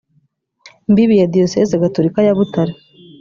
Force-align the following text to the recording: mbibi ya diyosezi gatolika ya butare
mbibi 0.89 1.15
ya 1.19 1.27
diyosezi 1.33 1.73
gatolika 1.83 2.19
ya 2.27 2.35
butare 2.37 2.73